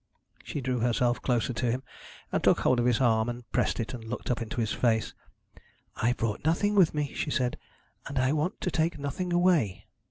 [0.43, 1.83] She drew herself closer to him
[2.31, 5.13] and took hold of his arm and pressed it, and looked up into his face.
[5.97, 7.55] 'I brought nothing with me,' she said,
[8.07, 9.85] 'and I want to take nothing away.'